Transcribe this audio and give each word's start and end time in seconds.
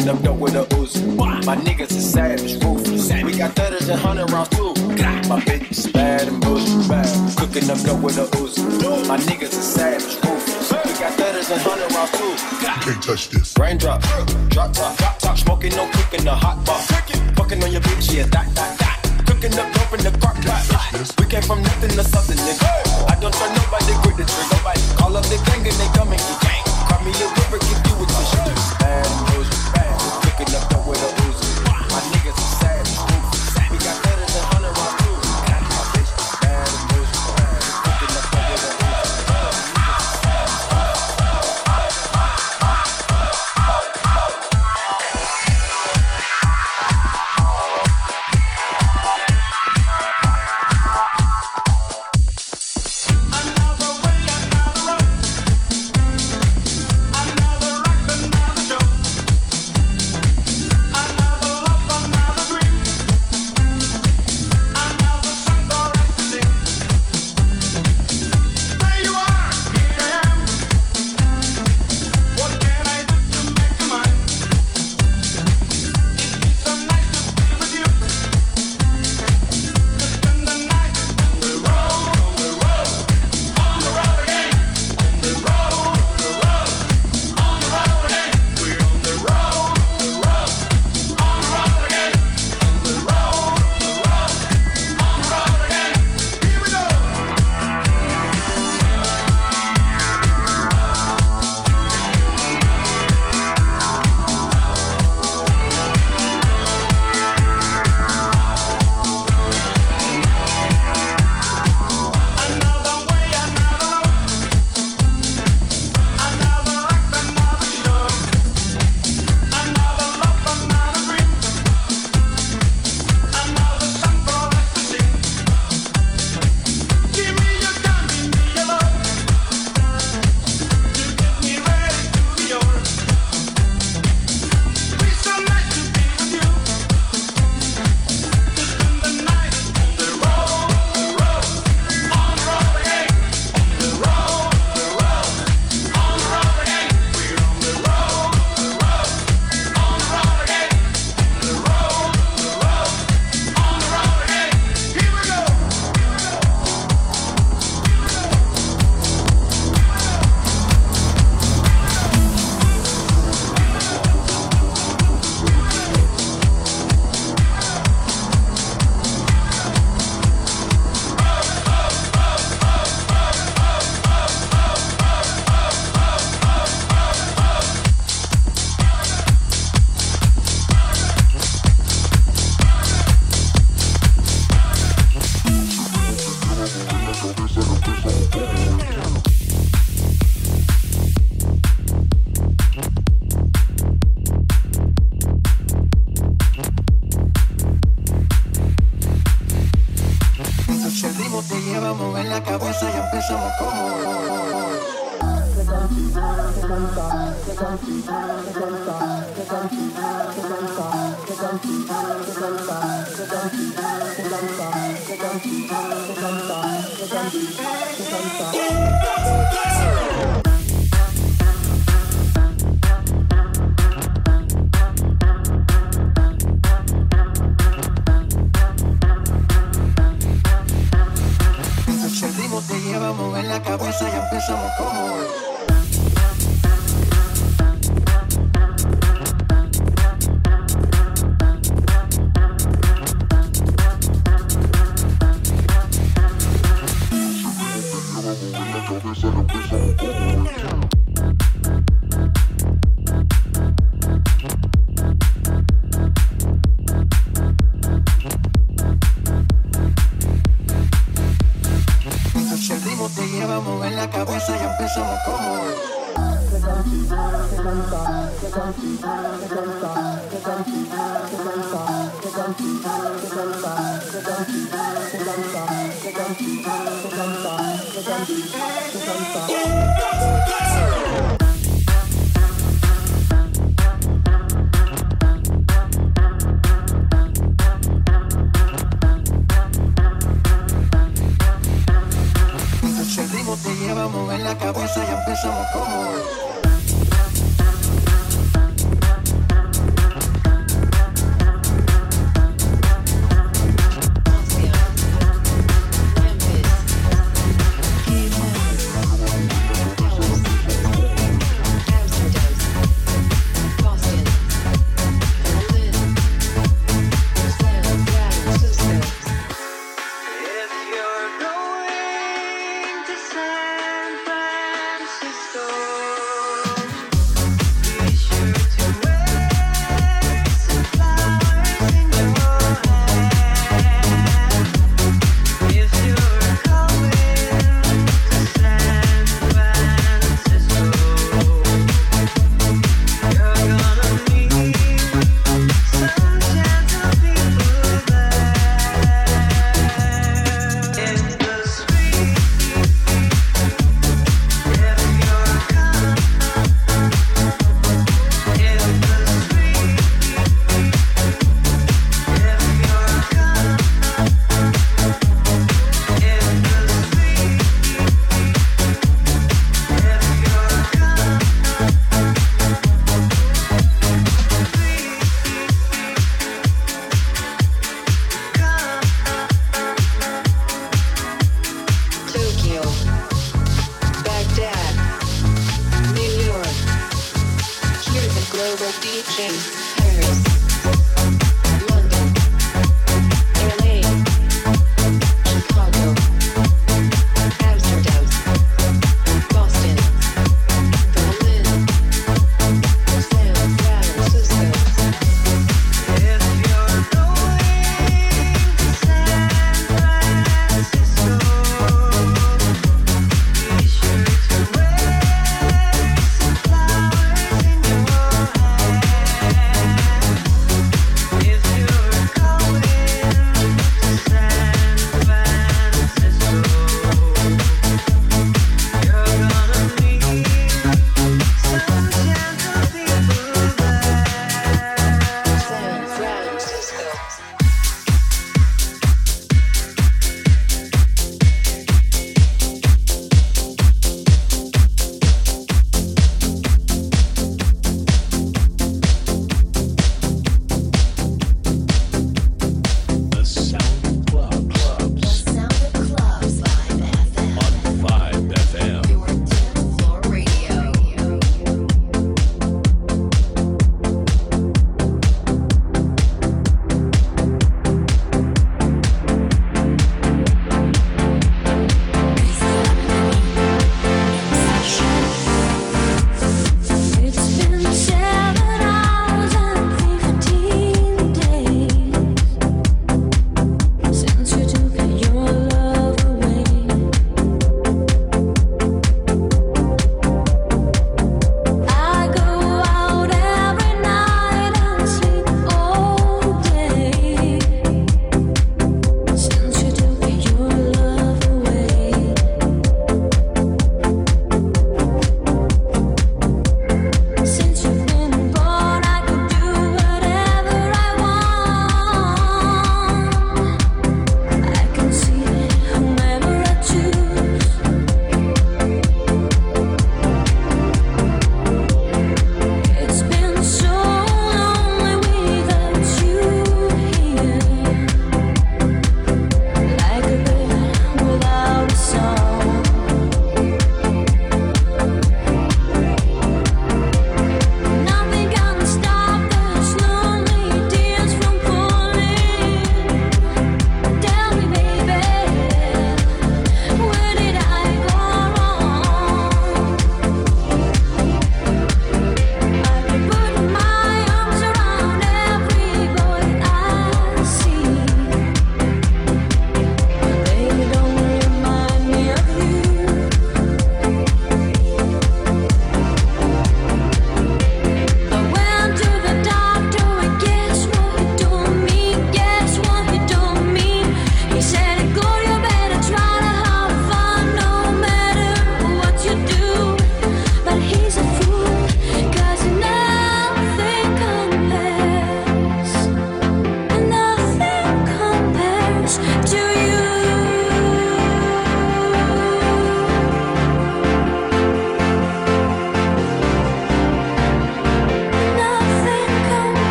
Hit 0.00 0.08
up 0.08 0.22
dope 0.22 0.38
with 0.38 0.54
a 0.54 0.64
ooze. 0.76 0.96
My 1.44 1.56
niggas 1.56 1.90
is 1.90 2.10
savage, 2.10 2.54
ruthless. 2.64 3.12
We 3.22 3.36
got 3.36 3.52
thudders 3.52 3.86
and 3.90 4.00
hundred 4.00 4.30
rounds 4.30 4.48
too. 4.48 4.72
My 5.28 5.38
bitch 5.44 5.70
is 5.70 5.92
bad 5.92 6.26
and 6.26 6.40
bullshit 6.40 6.88
bad. 6.88 7.36
Cooking 7.36 7.68
up 7.68 7.78
dope 7.80 8.00
with 8.00 8.16
a 8.16 8.24
ooze. 8.40 8.56
My 9.06 9.18
niggas 9.18 9.52
is 9.52 9.62
savage, 9.62 10.16
ruthless. 10.24 10.72
We 10.72 10.92
got 10.98 11.12
thudders 11.20 11.50
and 11.50 11.60
hundred 11.60 11.92
rounds 11.92 12.12
too. 12.16 12.32
Can't 12.64 13.02
touch 13.02 13.28
this. 13.28 13.52
Raindrop, 13.58 14.00
drop 14.48 14.72
top, 14.72 14.96
drop 14.96 15.18
top. 15.18 15.36
Smoking, 15.36 15.76
no 15.76 15.86
cooking, 15.92 16.24
the 16.24 16.34
hot 16.34 16.64
box. 16.64 16.86
Fucking 17.36 17.62
on 17.62 17.70
your 17.70 17.82
bitch, 17.82 18.16
yeah, 18.16 18.24
that, 18.24 18.54
that, 18.54 18.78
that 18.78 19.00
cooking 19.26 19.52
up 19.58 19.68
dope 19.74 19.92
in 19.98 20.00
the 20.00 20.16
crock 20.16 20.36
pot. 20.48 20.64
We 21.18 21.26
came 21.26 21.42
from 21.42 21.62
nothing 21.62 21.90
to 21.90 22.04
something, 22.04 22.38
nigga. 22.40 22.64
I 23.04 23.20
don't 23.20 23.34
trust 23.34 23.52
nobody, 23.52 23.92
grip 24.00 24.16
the 24.16 24.24
trigger. 24.24 24.56
Nobody 24.56 24.80
call 24.96 25.16
up 25.16 25.24
the 25.24 25.36
gang 25.44 25.60
and 25.60 25.76
they 25.76 25.90
come 25.92 26.08
and 26.08 26.20
get 26.20 26.40
gang. 26.40 26.64
call 26.88 27.04
me 27.04 27.12
a 27.20 27.28
river, 27.36 27.60
give 27.68 27.84
you 27.84 28.00
a 28.00 28.06
tissue. 28.08 28.78
Bad, 28.80 29.74
bad. 29.74 29.89
Mopping 30.40 30.54
up, 30.56 30.70
throw 30.70 30.92
it 30.92 30.98
a 30.98 31.08
Uzi. 31.20 31.64
My 31.90 32.00
niggas 32.12 32.49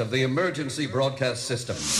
of 0.00 0.10
the 0.10 0.22
emergency 0.22 0.86
broadcast 0.86 1.44
system. 1.44 1.99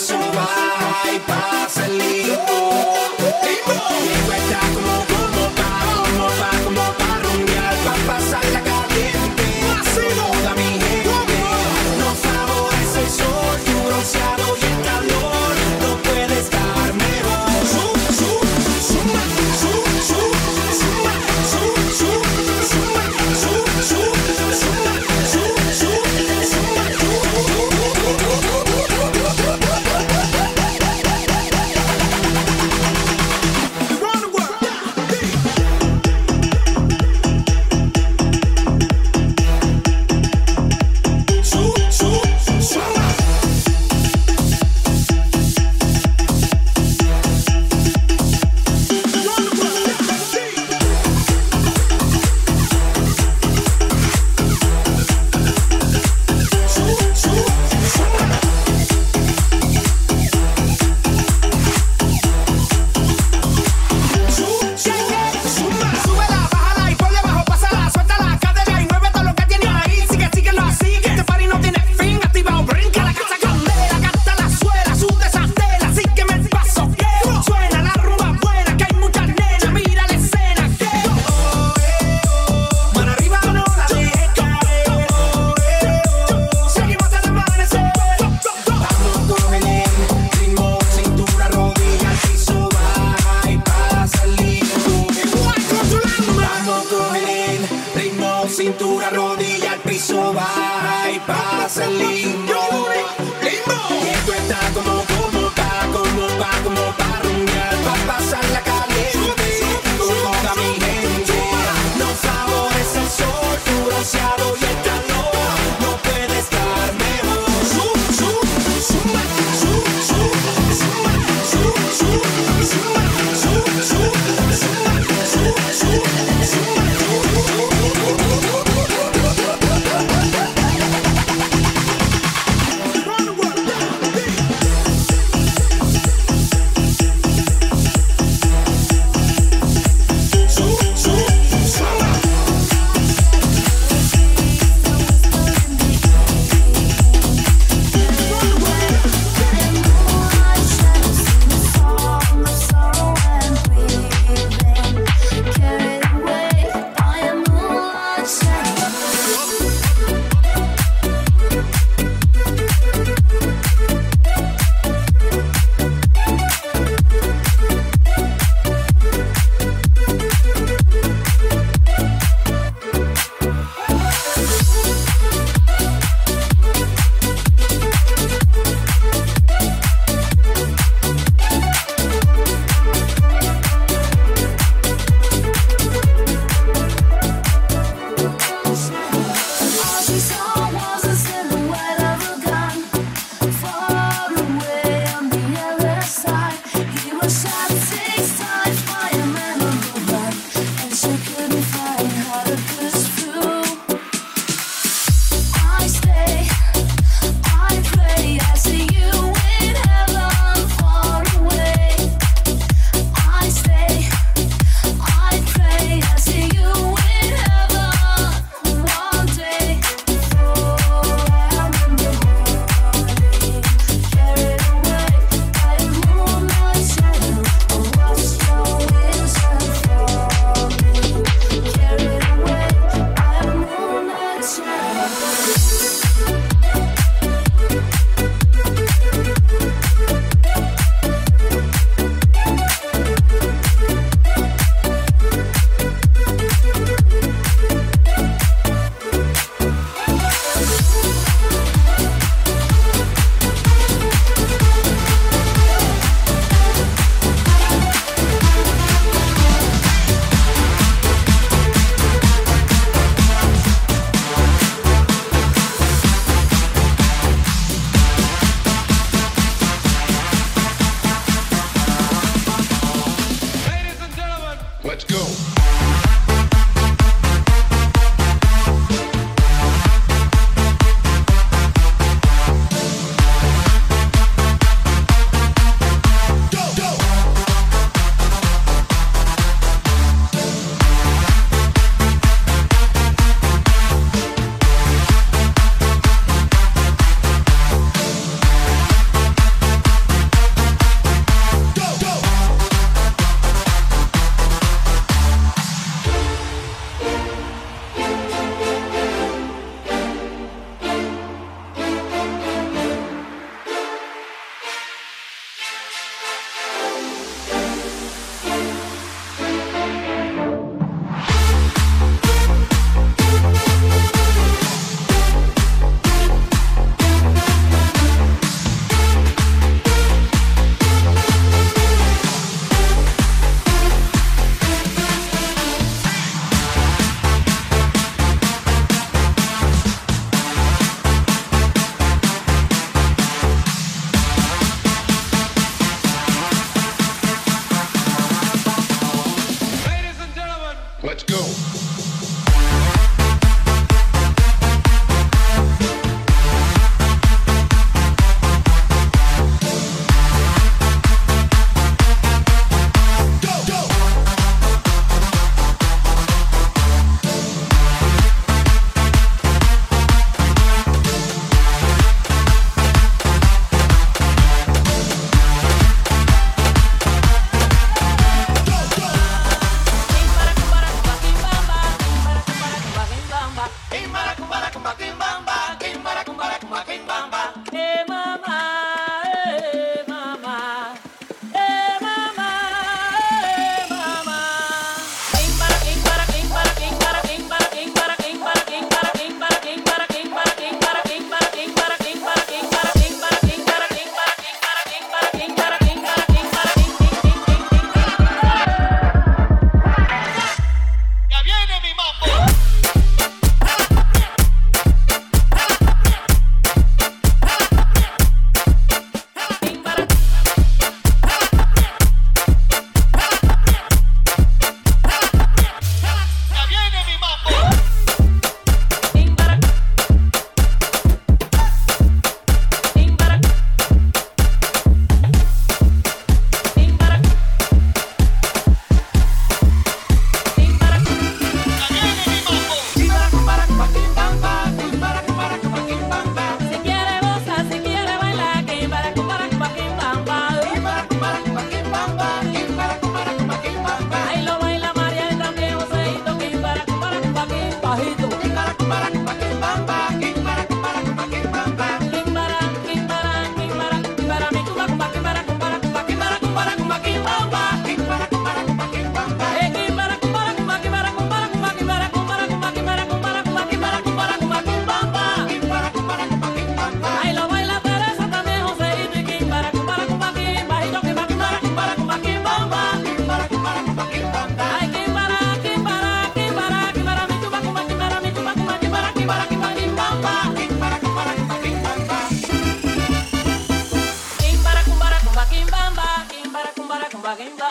so 0.00 0.16
right. 0.16 0.69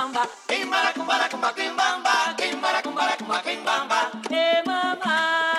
Te 0.10 0.66
gusta 0.66 0.88
el 0.88 1.30
toca 1.30 1.56
toca, 4.66 5.59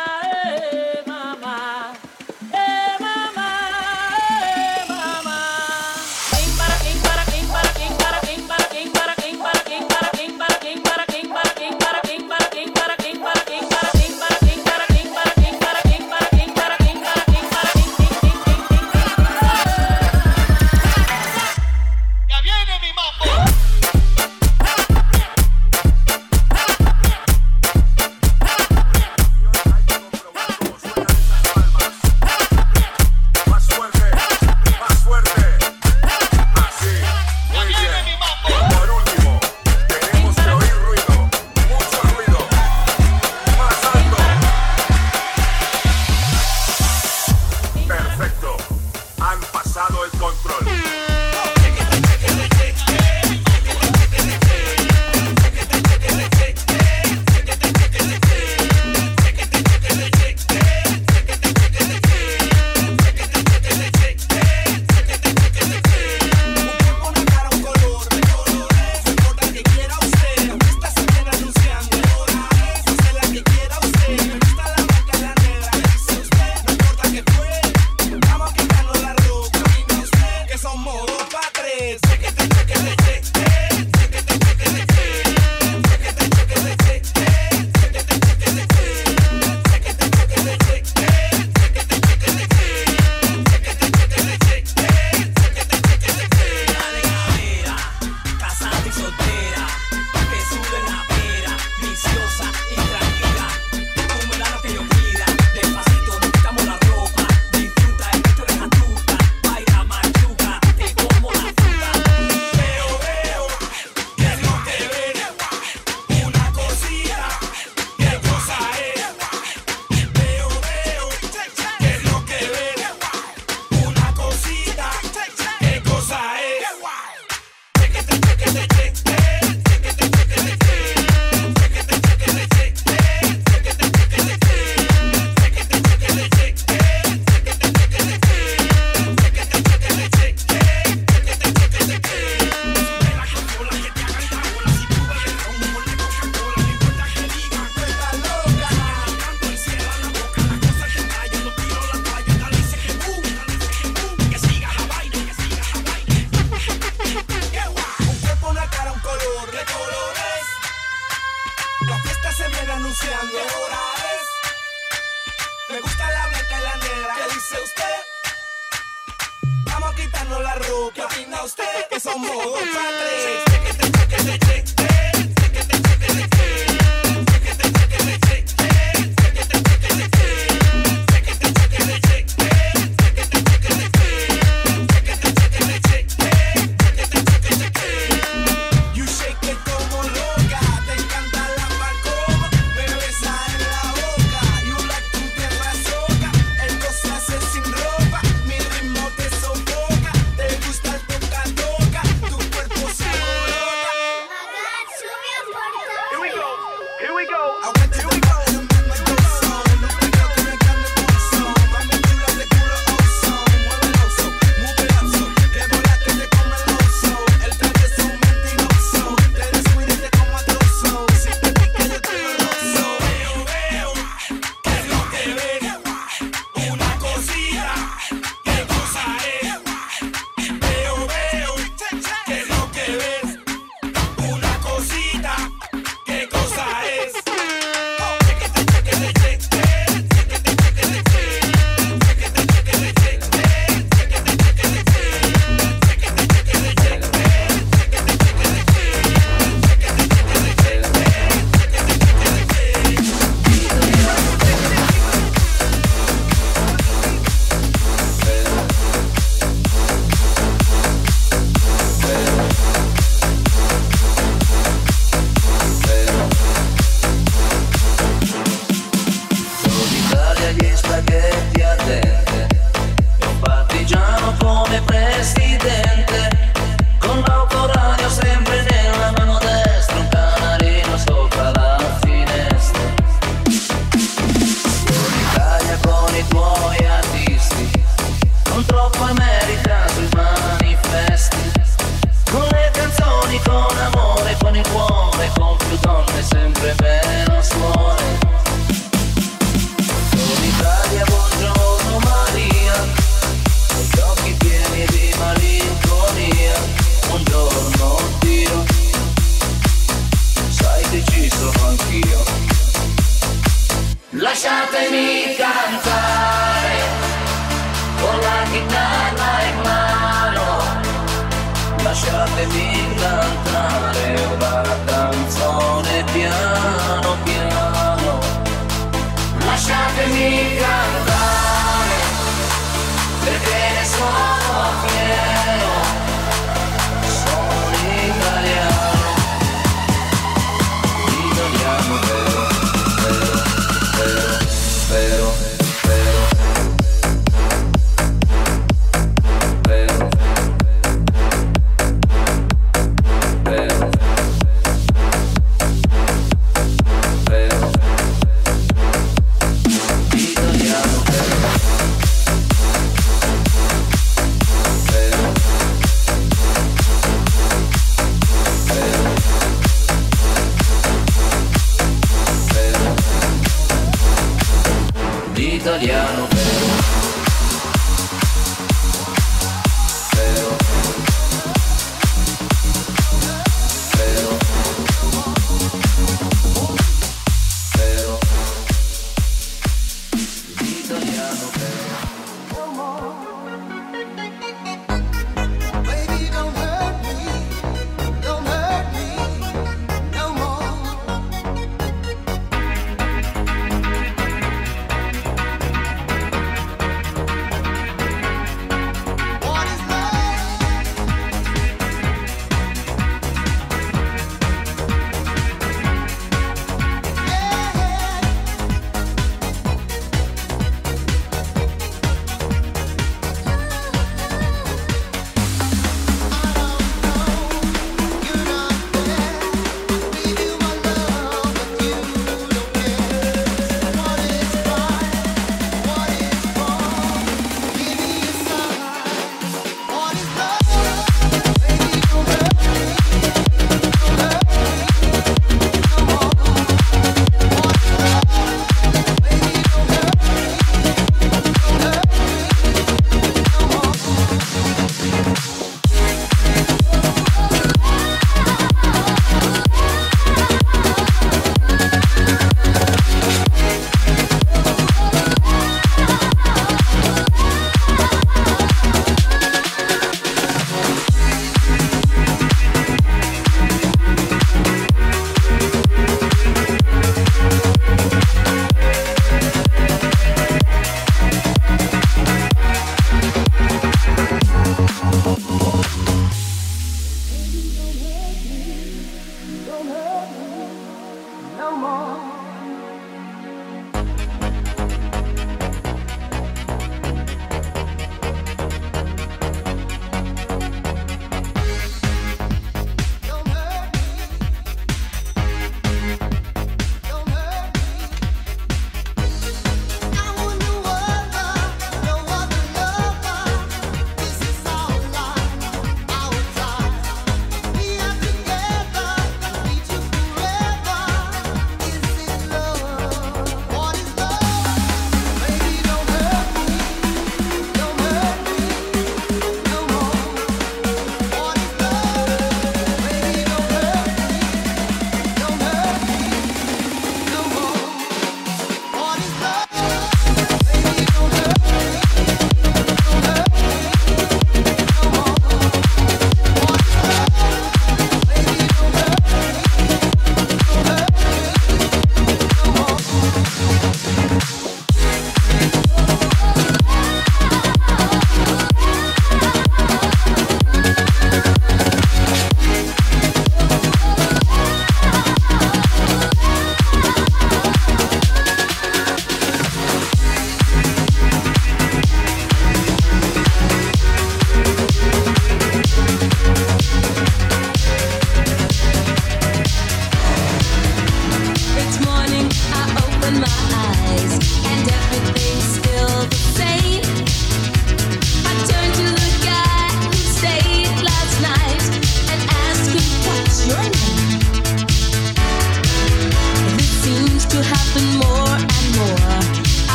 cuerpo 172.02 172.56
se 172.58 173.44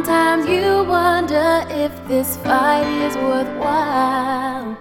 Sometimes 0.00 0.48
you 0.48 0.82
wonder 0.84 1.62
if 1.68 1.92
this 2.08 2.38
fight 2.38 2.88
is 3.04 3.14
worthwhile. 3.16 4.74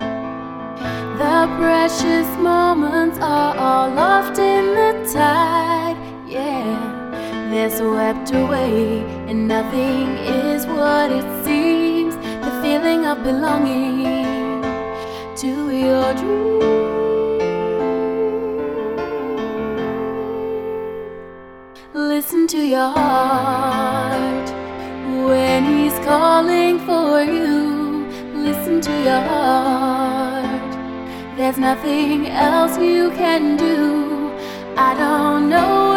The 1.20 1.54
precious 1.58 2.26
moments 2.38 3.20
are 3.20 3.54
all 3.58 3.90
lost 3.90 4.40
in 4.40 4.68
the 4.80 4.94
tide. 5.12 5.98
Yeah, 6.26 7.52
they're 7.52 7.70
swept 7.70 8.32
away, 8.32 9.04
and 9.28 9.46
nothing 9.46 10.08
is 10.20 10.66
what 10.66 11.12
it 11.12 11.28
seems. 11.44 12.16
The 12.16 12.52
feeling 12.62 13.06
of 13.06 13.22
belonging 13.22 14.64
to 15.36 15.70
your 15.70 16.14
dreams. 16.14 16.64
Listen 21.94 22.48
to 22.48 22.66
your 22.66 22.92
heart. 22.92 24.49
When 25.28 25.66
He's 25.66 25.98
calling 26.06 26.80
for 26.80 27.22
you, 27.24 28.06
listen 28.34 28.82
to 28.82 28.92
your 28.92 29.22
heart. 29.22 30.72
There's 31.38 31.58
nothing 31.58 32.28
else 32.28 32.78
you 32.78 33.12
can 33.12 33.58
do. 33.58 34.32
I 34.76 34.94
don't 34.96 35.50
know 35.50 35.94